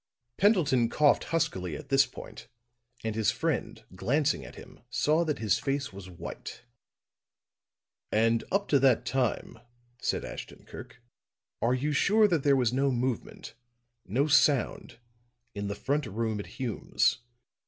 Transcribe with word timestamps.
Pendleton 0.37 0.89
coughed 0.89 1.25
huskily 1.25 1.75
at 1.75 1.89
this 1.89 2.07
point; 2.07 2.47
and 3.03 3.13
his 3.13 3.29
friend 3.29 3.83
glancing 3.95 4.43
at 4.43 4.55
him 4.55 4.79
saw 4.89 5.23
that 5.23 5.37
his 5.37 5.59
face 5.59 5.93
was 5.93 6.09
white. 6.09 6.63
"And 8.11 8.43
up 8.51 8.67
to 8.69 8.79
that 8.79 9.05
time," 9.05 9.59
said 10.01 10.25
Ashton 10.25 10.65
Kirk, 10.65 11.03
"are 11.61 11.75
you 11.75 11.91
sure 11.91 12.27
that 12.27 12.41
there 12.41 12.55
was 12.55 12.73
no 12.73 12.89
movement 12.91 13.53
no 14.07 14.25
sound 14.25 14.97
in 15.53 15.67
the 15.67 15.75
front 15.75 16.07
room 16.07 16.39
at 16.39 16.47
Hume's?" 16.47 17.19